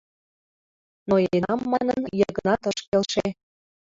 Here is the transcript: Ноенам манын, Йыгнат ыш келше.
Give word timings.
Ноенам 1.09 1.61
манын, 1.71 2.01
Йыгнат 2.19 2.63
ыш 2.71 2.77
келше. 2.87 3.25